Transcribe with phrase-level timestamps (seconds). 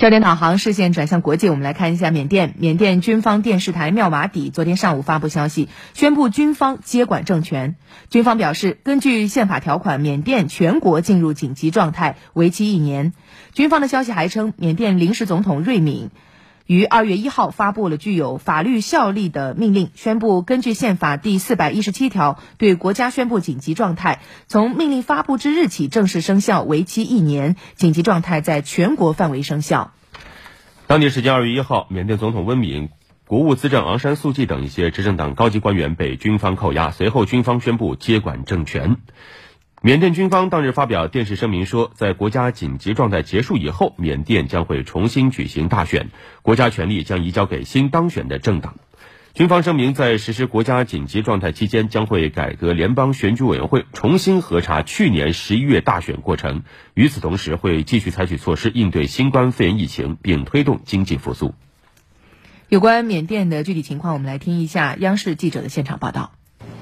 [0.00, 2.54] 焦点导航视线转向国际，我们来看一下缅甸。
[2.56, 7.76] 缅甸军方电视台妙瓦底昨天上午发布消息，宣布军方接管政权。
[8.08, 13.12] 军方表示，根据宪法条款，缅甸全国进入紧急状态，为期一年。
[13.52, 16.08] 军方的消息还称，缅甸临时总统瑞敏。
[16.70, 27.56] 于二月一号发布了具有法律效力的命令，宣布根据宪法第四百一十七条对国家宣布紧急状态，从命令发布之日起正式生效，为期一年。
[27.74, 29.90] 紧急状态在全国范围生效。
[30.86, 32.90] 当地时间二月一号，缅甸总统温敏、
[33.26, 38.98] 国务资政昂山素季等一些执政党高级官员被军方扣押，随后军方宣布接管政权。
[39.82, 46.10] 缅甸军方当日发表电视声明说，在国家紧急状态结束以后，缅甸将会重新举行大选，
[46.42, 48.74] 国家权力将移交给新当选的政党。
[49.32, 56.62] 军方声明，在实施国家紧急状态期间，将会改革联邦选举委员会，重新核查去年十一月大选过程。
[56.92, 61.54] 与此同时，会继续采取措施应对新冠肺炎疫情，并推动经济复苏。
[62.68, 66.32] 有关缅甸的具体情况，我们来听一下央视记者的现场报道。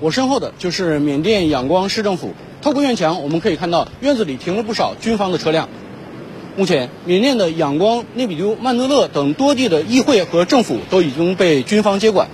[0.00, 2.34] 我身后的就是缅甸仰光市政府。
[2.66, 5.68] 透过院墙，我们可以看到院子里停了不少军方的车辆。
[6.56, 12.26] 目前，缅甸的仰光、内比都、曼德勒等多地的议会和政府都已经被军方接管。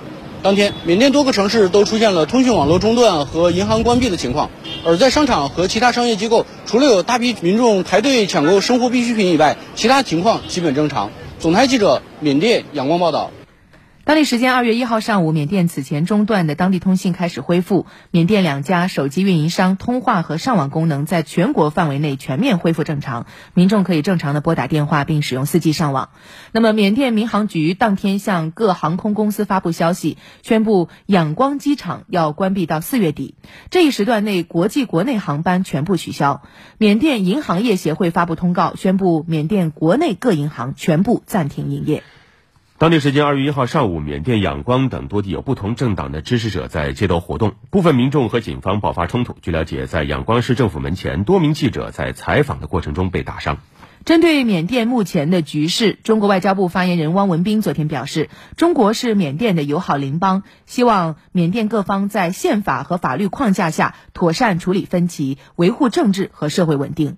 [0.43, 4.49] 当天，缅甸多个城市都出现了通讯网络中断和银行关闭的情况。
[4.87, 11.11] 而在商场和其他商业机构，除了有大批民众排队抢购生活必需品以外，其他情况基本正常。
[11.41, 13.31] 总台记者缅甸仰光报道。
[14.05, 17.87] 当地时间二月一号上午，缅甸此前中断的当地通信开始恢复。
[18.11, 26.09] 缅甸两家手机运营商通话和上网功能在全国范围内全面恢复正常，民众可以正常的拨打电话并使用 4G 上网。
[26.51, 33.37] 那么，缅甸民航局当天向各航空公司发布消息，宣布仰光机场要关闭到四月底，
[33.71, 36.43] 这一时段内国际国内航班全部取消。
[36.77, 42.03] 缅甸银行业协会发布通告，宣布缅甸国内各银行全部暂停营业。
[42.83, 49.37] 当地时间二月一号上午，缅甸仰光等多地有不同政党的支持者在街头活动，部分民众和警方爆发冲突。
[49.41, 53.59] 据了解，在仰光市政府门前，多名记者在采访的过程中被打伤。
[54.05, 67.17] 针对缅甸目前的局势，中国外交部发言人汪文斌昨天表示，中国是缅甸的友好邻邦，希望缅甸各方在宪法和法律框架下妥善处理分歧，维护政治和社会稳定。